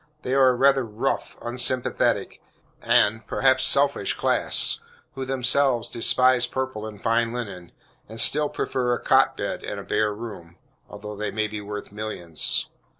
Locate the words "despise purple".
5.91-6.87